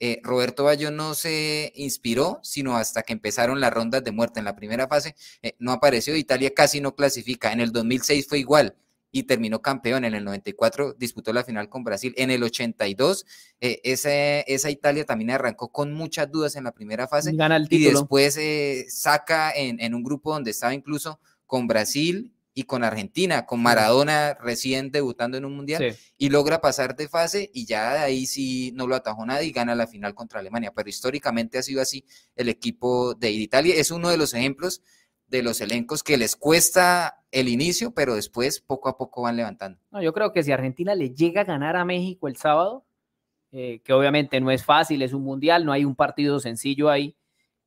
[0.00, 4.38] eh, Roberto Bayo no se inspiró, sino hasta que empezaron las rondas de muerte.
[4.38, 7.52] En la primera fase eh, no apareció, Italia casi no clasifica.
[7.52, 8.74] En el 2006 fue igual.
[9.14, 10.06] y terminó campeón.
[10.06, 12.14] En el 94 disputó la final con Brasil.
[12.16, 13.26] En el 82,
[13.60, 17.30] eh, esa Italia también arrancó con muchas dudas en la primera fase.
[17.76, 21.20] Y después eh, saca en, en, un grupo donde estaba incluso
[21.52, 26.96] con Brasil y con Argentina, con Maradona recién debutando en un mundial, y logra pasar
[26.96, 30.14] de fase y ya de ahí sí no lo atajó nadie y gana la final
[30.14, 30.72] contra Alemania.
[30.74, 33.74] Pero históricamente ha sido así el equipo de Italia.
[33.76, 34.80] Es uno de los ejemplos
[35.26, 39.78] de los elencos que les cuesta el inicio, pero después poco a poco van levantando.
[39.90, 42.86] No, yo creo que si Argentina le llega a ganar a México el sábado,
[43.50, 47.14] eh, que obviamente no es fácil, es un mundial, no hay un partido sencillo ahí,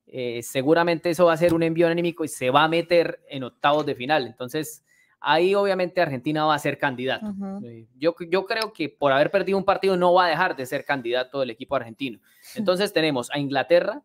[0.06, 3.42] eh, seguramente eso va a ser un envío anímico y se va a meter en
[3.44, 4.26] octavos de final.
[4.26, 4.84] Entonces,
[5.20, 7.34] ahí obviamente Argentina va a ser candidato.
[7.64, 10.64] Eh, yo, yo creo que por haber perdido un partido no va a dejar de
[10.66, 12.20] ser candidato el equipo argentino.
[12.54, 14.02] Entonces tenemos a Inglaterra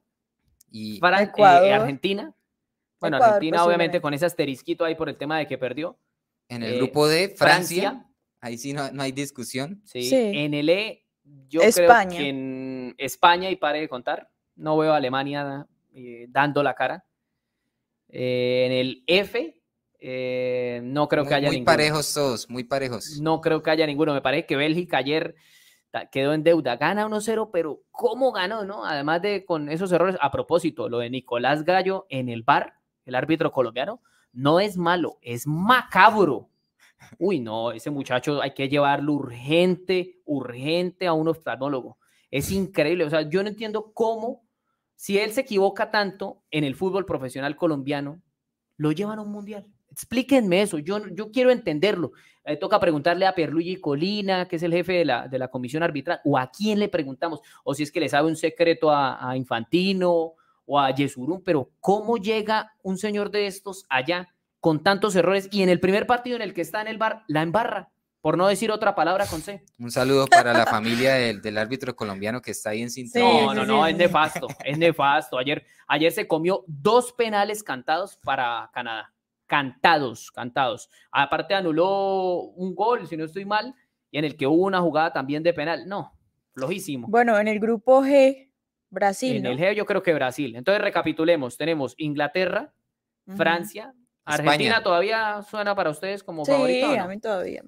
[0.72, 2.34] y eh, Argentina.
[3.00, 5.98] Bueno, Argentina obviamente con ese asterisquito ahí por el tema de que perdió.
[6.50, 8.06] En el grupo de Francia,
[8.42, 9.82] ahí sí no, hay discusión.
[9.86, 10.10] Sí.
[10.12, 11.06] En el E,
[11.48, 16.64] yo creo que en España, y pare de contar, no veo a Alemania eh, dando
[16.64, 17.06] la cara.
[18.10, 19.62] Eh, en el F,
[20.00, 23.20] eh, no creo que haya muy parejos todos, muy parejos.
[23.22, 24.14] No creo que haya ninguno.
[24.14, 25.36] Me parece que Bélgica ayer
[26.12, 26.78] quedó en deuda.
[26.78, 28.66] Gana 1-0, pero ¿cómo ganó?
[28.66, 28.86] no?
[28.86, 30.18] Además de con esos errores.
[30.20, 32.74] A propósito, lo de Nicolás Gallo en el bar,
[33.06, 34.02] el árbitro colombiano,
[34.34, 36.50] no es malo, es macabro.
[37.18, 41.98] Uy, no, ese muchacho hay que llevarlo urgente, urgente a un oftalmólogo.
[42.30, 43.04] Es increíble.
[43.04, 44.44] O sea, yo no entiendo cómo
[45.02, 48.22] si él se equivoca tanto en el fútbol profesional colombiano,
[48.78, 49.66] lo llevan a un mundial.
[49.90, 52.12] Explíquenme eso, yo, yo quiero entenderlo.
[52.46, 55.82] Eh, toca preguntarle a Pierluigi Colina, que es el jefe de la, de la comisión
[55.82, 59.36] arbitral, o a quién le preguntamos, o si es que le sabe un secreto a,
[59.36, 60.34] Infantino
[60.68, 65.64] o a Yesurún, pero ¿cómo llega un señor de estos allá con tantos errores y
[65.64, 67.90] en el primer partido en el que está en el bar la embarra?
[68.22, 69.64] Por no decir otra palabra con C.
[69.80, 73.46] Un saludo para la familia del, árbitro colombiano que está ahí en sintonía.
[73.46, 75.38] no, no, no, es nefasto, es nefasto.
[75.38, 79.14] Ayer, ayer se comió dos penales cantados para Canadá.
[79.48, 80.90] Cantados, cantados.
[81.12, 83.76] Aparte anuló un gol, si no estoy mal,
[84.10, 85.88] y en el que hubo una jugada también de penal.
[85.88, 86.18] No,
[86.54, 87.08] flojísimo.
[87.10, 88.52] Bueno, en el grupo G,
[88.90, 89.36] Brasil.
[89.38, 90.56] En el G yo creo que Brasil.
[90.56, 91.58] Entonces recapitulemos.
[91.58, 92.74] Tenemos Inglaterra,
[93.36, 93.94] Francia,
[94.26, 96.92] Argentina todavía suena para ustedes como sí, favorito.
[96.92, 97.64] Sí, a mí todavía.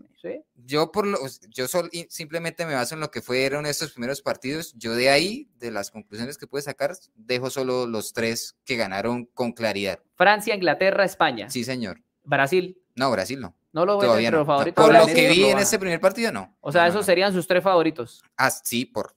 [0.55, 1.17] Yo por lo,
[1.49, 1.65] yo
[2.09, 4.73] simplemente me baso en lo que fueron estos primeros partidos.
[4.75, 9.25] Yo de ahí, de las conclusiones que puede sacar, dejo solo los tres que ganaron
[9.25, 9.99] con claridad.
[10.15, 11.49] Francia, Inglaterra, España.
[11.49, 12.01] Sí, señor.
[12.23, 12.77] Brasil.
[12.95, 13.55] No, Brasil no.
[13.73, 14.45] No lo veo no.
[14.45, 14.81] favorito.
[14.81, 16.55] Por lo que vi en este primer partido, no.
[16.61, 18.23] O sea, esos serían sus tres favoritos.
[18.37, 19.15] Ah, sí, por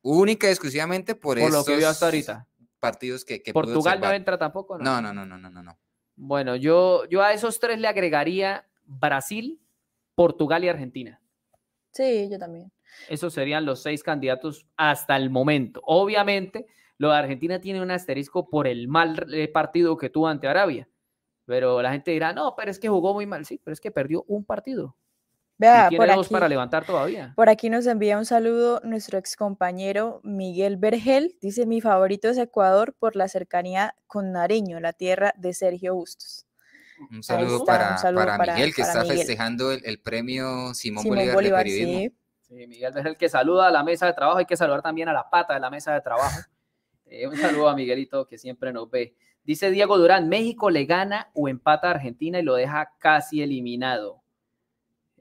[0.00, 2.46] única y exclusivamente por, por lo que vio hasta ahorita.
[2.80, 4.84] Partidos que, que Portugal no entra tampoco, ¿no?
[4.84, 5.78] No, no, no, no, no, no.
[6.20, 9.60] Bueno, yo, yo a esos tres le agregaría Brasil,
[10.16, 11.20] Portugal y Argentina.
[11.92, 12.72] Sí, yo también.
[13.08, 15.80] Esos serían los seis candidatos hasta el momento.
[15.84, 20.48] Obviamente, lo de Argentina tiene un asterisco por el mal eh, partido que tuvo ante
[20.48, 20.88] Arabia.
[21.44, 23.46] Pero la gente dirá, no, pero es que jugó muy mal.
[23.46, 24.96] Sí, pero es que perdió un partido.
[25.58, 27.32] Vea, por aquí, para levantar todavía.
[27.34, 31.36] Por aquí nos envía un saludo nuestro ex compañero Miguel Vergel.
[31.40, 36.46] Dice: Mi favorito es Ecuador por la cercanía con Nariño, la tierra de Sergio Bustos.
[37.10, 42.16] Un saludo, para, para, Miguel, que está festejando el, premio Simón, Bolívar, de periodismo.
[42.42, 42.66] Sí.
[42.66, 44.38] Miguel Vergel que saluda a la mesa de trabajo.
[44.38, 46.40] Hay que saludar también a la pata de la mesa de trabajo.
[47.10, 49.16] Eh, un saludo a Miguelito que siempre nos ve.
[49.42, 54.17] Dice Diego Durán: México le gana o empata a Argentina y lo deja casi eliminado.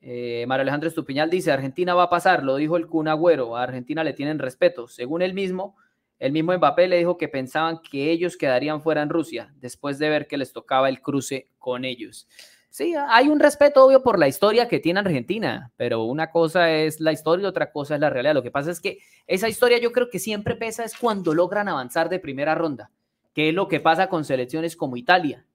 [0.01, 3.63] Eh, Mario Alejandro Estupiñal dice, Argentina va a pasar, lo dijo el Kun Agüero, a
[3.63, 4.87] Argentina le tienen respeto.
[4.87, 5.75] Según él mismo,
[6.19, 10.09] el mismo Mbappé le dijo que pensaban que ellos quedarían fuera en Rusia, después de
[10.09, 12.27] ver que les tocaba el cruce con ellos.
[12.69, 16.99] Sí, hay un respeto obvio por la historia que tiene Argentina, pero una cosa es
[16.99, 18.35] la historia y otra cosa es la realidad.
[18.35, 21.69] Lo que pasa es que esa historia yo creo que siempre pesa es cuando logran
[21.69, 22.91] avanzar de primera ronda,
[23.33, 25.45] que es lo que pasa con selecciones como Italia,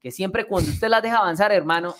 [0.00, 1.96] que siempre cuando usted las deja avanzar, hermano,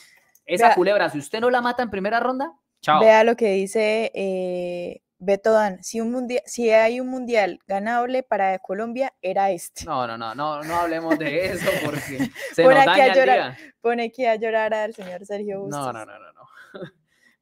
[0.49, 3.01] esa culebra, si usted no la mata en primera ronda, chao.
[3.01, 5.83] Vea lo que dice eh, Beto Dan.
[5.83, 9.85] Si, un mundial, si hay un mundial ganable para Colombia, era este.
[9.85, 14.05] No, no, no, no, no hablemos de eso porque se nos daña a llorar, Pone
[14.05, 15.85] aquí a llorar al señor Sergio Bustos.
[15.87, 16.33] No, no, no, no.
[16.33, 16.38] no.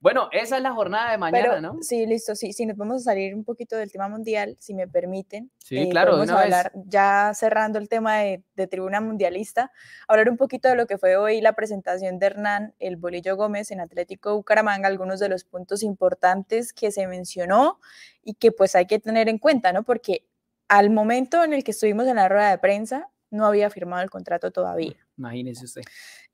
[0.06, 1.78] Bueno, esa es la jornada de mañana, ¿no?
[1.80, 4.86] Sí, listo, sí, sí, nos vamos a salir un poquito del tema mundial, si me
[4.86, 5.50] permiten.
[5.58, 9.72] Sí, eh, claro, vamos a hablar, ya cerrando el tema de, tribuna mundialista,
[10.06, 13.72] hablar un poquito de lo que fue hoy la presentación de Hernán, el Bolillo Gómez
[13.72, 17.80] en Atlético Bucaramanga, algunos de los puntos importantes que se mencionó
[18.22, 19.82] y que pues hay que tener en cuenta, ¿no?
[19.82, 20.24] Porque
[20.68, 24.10] al momento en el que estuvimos en la rueda de prensa, no había firmado el
[24.10, 25.05] contrato todavía.
[25.18, 25.82] Imagínese usted.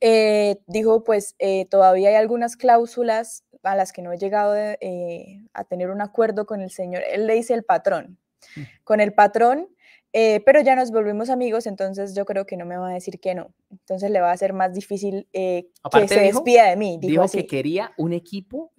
[0.01, 5.41] Eh, dijo, pues eh, todavía hay algunas cláusulas a las que no he llegado eh,
[5.53, 7.03] a tener un acuerdo con el señor.
[7.11, 8.19] Él le dice el patrón.
[8.57, 8.61] Mm.
[8.83, 9.69] Con el patrón,
[10.13, 13.35] pero ya nos volvimos amigos, entonces yo creo que no me va a decir que
[13.35, 13.55] no.
[13.71, 15.71] Entonces le va a ser más difícil que
[16.07, 16.99] se despida de mí.
[17.01, 18.73] Dijo, que quería un equipo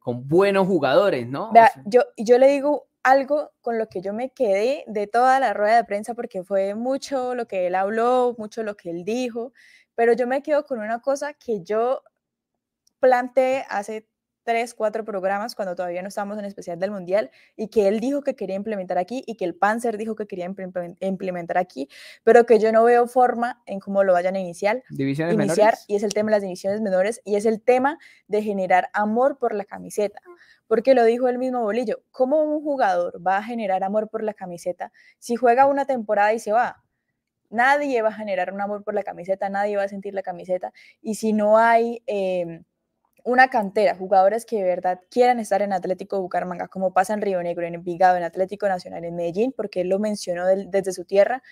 [0.00, 1.52] con buenos jugadores, ¿no?
[1.86, 5.76] yo, yo le digo algo con lo que yo me quedé de toda la rueda
[5.76, 9.52] de prensa porque fue mucho lo que él habló, mucho lo que él dijo,
[9.94, 12.02] pero yo me quedo con una cosa que yo
[12.98, 14.08] planteé hace
[14.44, 18.22] tres, cuatro programas cuando todavía no estábamos en especial del Mundial y que él dijo
[18.22, 20.50] que quería implementar aquí y que el Panzer dijo que quería
[21.00, 21.88] implementar aquí,
[22.22, 24.82] pero que yo no veo forma en cómo lo vayan a iniciar.
[24.90, 28.42] Divisiones iniciar y es el tema de las divisiones menores y es el tema de
[28.42, 30.20] generar amor por la camiseta
[30.66, 34.34] porque lo dijo el mismo Bolillo, ¿cómo un jugador va a generar amor por la
[34.34, 36.82] camiseta si juega una temporada y se va?
[37.50, 40.72] Nadie va a generar un amor por la camiseta, nadie va a sentir la camiseta,
[41.00, 42.64] y si no hay em,
[43.24, 47.42] una cantera, jugadores que de verdad quieran estar en Atlético Bucaramanga, como pasa en Río
[47.42, 51.42] Negro, en Envigado, en Atlético Nacional, en Medellín, porque él lo mencionó desde su tierra,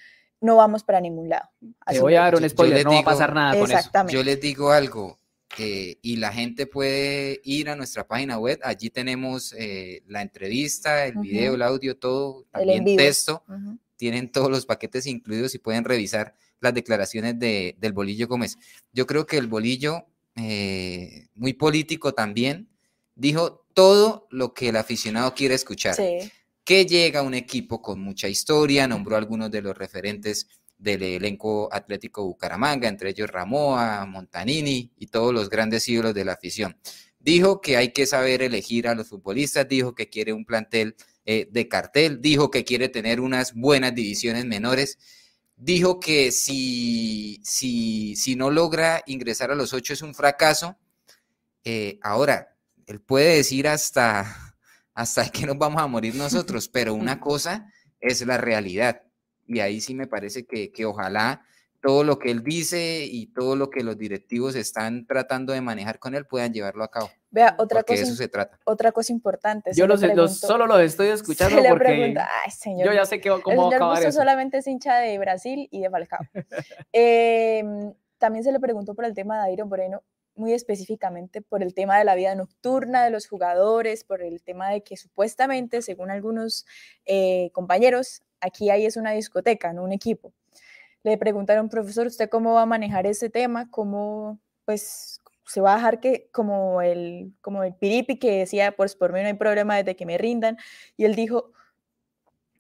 [0.41, 1.49] no vamos para ningún lado.
[1.87, 3.91] Te voy a dar un spoiler, no va a pasar nada con eso.
[4.09, 5.19] Yo les digo algo,
[5.59, 8.59] eh, y la gente puede ir a nuestra página web.
[8.63, 13.45] Allí tenemos eh, la entrevista, el video, el audio, todo, también texto.
[13.97, 18.57] Tienen todos los paquetes incluidos y pueden revisar las declaraciones de, del Bolillo Gómez.
[18.93, 22.69] Yo creo que el Bolillo, eh, muy político también,
[23.15, 25.97] dijo todo lo que el aficionado quiere escuchar.
[26.65, 30.47] Que llega un equipo con mucha historia, nombró algunos de los referentes
[30.83, 36.33] del elenco Atlético Bucaramanga, entre ellos Ramoa, Montanini y todos los grandes ídolos de la
[36.33, 36.77] afición.
[37.21, 41.49] Dijo que hay que saber elegir a los futbolistas, dijo que quiere un plantel eh,
[41.51, 44.99] de cartel, dijo que quiere tener unas buenas divisiones menores,
[45.55, 50.77] dijo que si, si, si no logra ingresar a los ocho es un fracaso.
[51.63, 54.57] Eh, ahora, él puede decir hasta,
[54.95, 59.03] hasta que nos vamos a morir nosotros, pero una cosa es la realidad
[59.53, 61.45] y ahí sí me parece que, ojalá
[61.81, 65.99] todo lo que él dice y todo lo que los directivos están tratando de manejar
[65.99, 67.11] con él puedan llevarlo a cabo.
[67.31, 68.57] Vea, otra cosa, eso se trata.
[68.65, 69.73] Otra cosa importante.
[69.75, 69.89] Yo
[70.29, 72.15] solo los estoy escuchando porque
[72.85, 74.13] yo ya sé que, cómo va a acabar eso.
[74.13, 76.21] solamente es hincha de Brasil y de Falcao.
[76.93, 81.75] Em, también se le preguntó por el tema de Iron Moreno, muy específicamente por el
[81.75, 86.11] tema de la vida nocturna de los jugadores, por el tema de que supuestamente, según
[86.11, 86.67] algunos
[87.05, 90.33] eh, compañeros, aquí hay es una discoteca, no un equipo.
[91.05, 93.71] Le preguntaron, profesor, ¿usted cómo va a manejar ese tema?
[93.71, 98.97] ¿Cómo, pues, se va a dejar que, como el, como el piripi que decía, pues
[98.97, 100.59] por mí no hay problema desde que me rindan?
[100.97, 101.53] Y él dijo,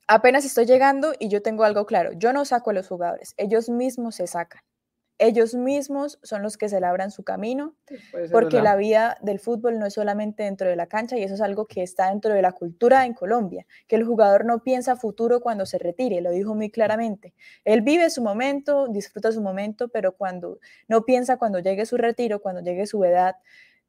[0.08, 3.68] apenas estoy llegando y yo tengo algo claro, yo no saco a los jugadores, ellos
[3.68, 4.62] mismos se sacan
[5.22, 7.76] ellos mismos son los que se labran su camino,
[8.32, 11.40] porque la vida del fútbol no es solamente dentro de la cancha y eso es
[11.40, 15.40] algo que está dentro de la cultura en Colombia, que el jugador no piensa futuro
[15.40, 17.34] cuando se retire, lo dijo muy claramente.
[17.64, 20.58] Él vive su momento, disfruta su momento, pero cuando
[20.88, 23.36] no piensa cuando llegue su retiro, cuando llegue su edad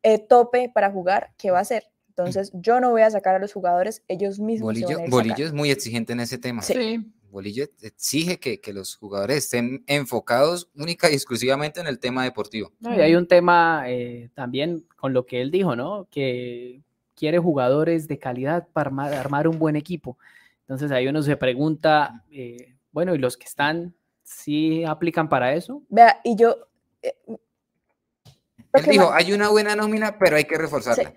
[0.04, 1.90] eh, tope para jugar, ¿qué va a hacer?
[2.10, 4.76] Entonces, yo no voy a sacar a los jugadores, ellos mismos.
[5.10, 6.62] Bolillo, es muy exigente en ese tema.
[6.62, 7.12] sí.
[7.34, 12.72] Bolillo exige que, los jugadores estén enfocados única y exclusivamente en el tema deportivo.
[12.80, 16.08] y hay un tema eh, también con lo que él dijo, ¿no?
[16.10, 16.82] Que
[17.16, 20.18] quiere jugadores de calidad para armar, un buen equipo.
[20.62, 23.94] Entonces ahí uno se pregunta, eh, bueno, ¿y los que están,
[24.24, 25.82] sí aplican para eso?
[25.90, 26.56] Vea, y yo...
[27.02, 27.16] Eh,
[28.74, 31.14] él dijo, hay una buena nómina, pero hay que reforzarla.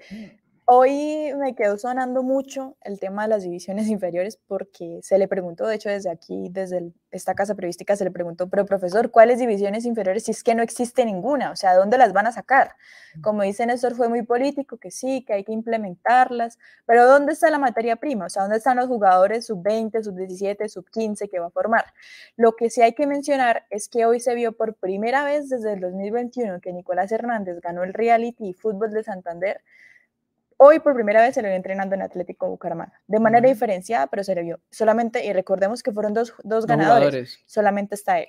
[0.68, 5.64] Hoy me quedó sonando mucho el tema de las divisiones inferiores porque se le preguntó,
[5.64, 9.84] de hecho desde aquí, desde esta casa periodística se le preguntó, pero profesor, ¿cuáles divisiones
[9.84, 11.52] inferiores si es que no existe ninguna?
[11.52, 12.72] O sea, ¿dónde las van a sacar?
[13.22, 17.48] Como dice Néstor, fue muy político, que sí, que hay que implementarlas, pero ¿dónde está
[17.48, 18.26] la materia prima?
[18.26, 21.84] O sea, ¿dónde están los jugadores sub-20, sub-17, sub-15 que va a formar?
[22.36, 25.74] Lo que sí hay que mencionar es que hoy se vio por primera vez desde
[25.74, 29.60] el 2021 que Nicolás Hernández ganó el reality fútbol de Santander
[30.58, 34.24] Hoy por primera vez se le vio entrenando en Atlético Bucaramanga, de manera diferenciada, pero
[34.24, 34.60] se le vio.
[34.70, 38.28] Solamente, y recordemos que fueron dos, dos ganadores, solamente está él.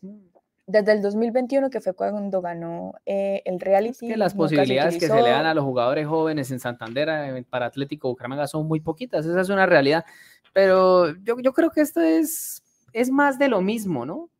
[0.00, 0.18] Mm.
[0.66, 4.06] Desde el 2021, que fue cuando ganó eh, el reality.
[4.06, 7.44] Es que las posibilidades que se le dan a los jugadores jóvenes en Santander eh,
[7.50, 10.06] para Atlético Bucaramanga son muy poquitas, esa es una realidad.
[10.54, 12.62] Pero yo, yo creo que esto es,
[12.92, 14.30] es más de lo mismo, ¿no?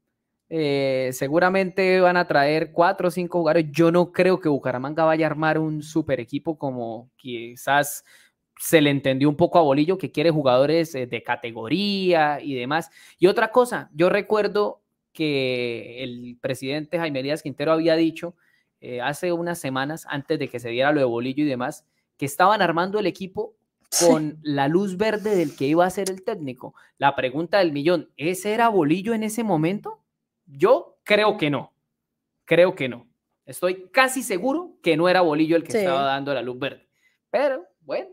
[0.48, 3.66] Eh, seguramente van a traer cuatro o cinco jugadores.
[3.72, 8.04] Yo no creo que Bucaramanga vaya a armar un super equipo como quizás
[8.58, 12.90] se le entendió un poco a Bolillo, que quiere jugadores eh, de categoría y demás.
[13.18, 14.82] Y otra cosa, yo recuerdo
[15.12, 18.36] que el presidente Jaime Díaz Quintero había dicho
[18.80, 21.86] eh, hace unas semanas, antes de que se diera lo de Bolillo y demás,
[22.16, 23.56] que estaban armando el equipo
[24.00, 26.74] con la luz verde del que iba a ser el técnico.
[26.98, 30.03] La pregunta del millón, ¿ese era Bolillo en ese momento?
[30.46, 31.72] Yo creo que no.
[32.44, 33.06] Creo que no.
[33.46, 36.88] Estoy casi seguro que no era Bolillo el que estaba dando la luz verde.
[37.30, 38.08] Pero bueno,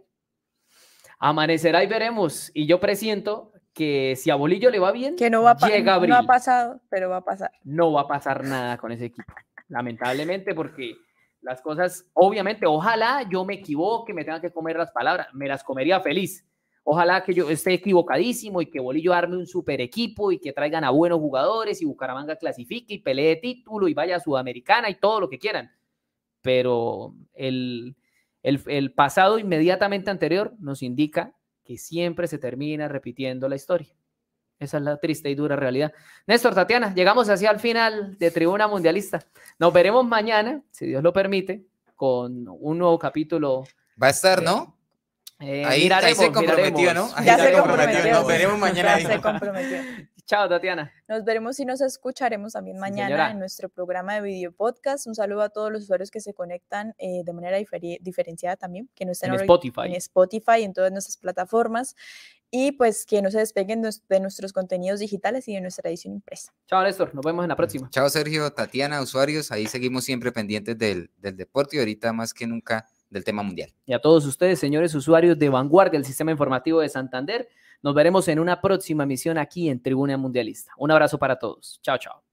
[1.20, 2.52] amanecerá y veremos.
[2.54, 6.00] Y yo presiento que si a Bolillo le va bien, que no va a llega
[6.00, 7.52] No ha pasado, pero va a pasar.
[7.64, 9.34] No va a pasar nada con ese equipo,
[9.70, 10.96] lamentablemente, porque
[11.42, 15.64] las cosas, obviamente, ojalá yo me equivoque, me tenga que comer las palabras, me las
[15.64, 16.46] comería feliz.
[16.84, 20.84] Ojalá que yo esté equivocadísimo y que Bolillo arme un super equipo y que traigan
[20.84, 25.22] a buenos jugadores y Bucaramanga clasifique y pelee título y vaya a Sudamericana y todo
[25.22, 25.72] lo que quieran.
[26.42, 27.96] Pero el,
[28.42, 33.96] el, pasado inmediatamente anterior nos indica que siempre se termina repitiendo la historia.
[34.58, 35.94] Esa es la triste y dura realidad.
[36.26, 39.24] Néstor, Tatiana, llegamos así al final de Tribuna Mundialista.
[39.60, 41.66] Nos veremos mañana, si Dios lo permite,
[41.96, 43.64] con un nuevo capítulo.
[44.02, 44.81] Va a estar, ¿no?
[45.42, 47.10] Eh, ahí, se comprometió, ¿no?
[47.24, 48.12] ya se comprometió.
[48.12, 49.00] Nos veremos mañana.
[49.00, 49.78] Ya se comprometió.
[50.32, 50.94] Chao, Tatiana.
[51.10, 55.06] Nos veremos y nos escucharemos también mañana en nuestro programa de video podcast.
[55.08, 59.04] Un saludo a todos los usuarios que se conectan eh, de manera diferenciada también, que
[59.04, 59.82] no estén en Spotify.
[59.88, 61.96] en Spotify, en todas nuestras plataformas.
[62.50, 66.54] Y pues que no se despeguen de nuestros contenidos digitales y de nuestra edición impresa.
[66.68, 67.14] Chao, Néstor.
[67.16, 67.90] Nos vemos en la próxima.
[67.90, 69.52] Chao, Sergio, Tatiana, usuarios.
[69.52, 73.72] Ahí seguimos siempre pendientes del, del deporte y ahorita más que nunca del tema mundial.
[73.86, 77.48] Y a todos ustedes, señores usuarios de Vanguardia, el sistema informativo de Santander,
[77.84, 80.72] nos veremos en una próxima emisión aquí en Tribuna Mundialista.
[80.78, 81.80] Un abrazo para todos.
[81.84, 82.31] Chao, chao.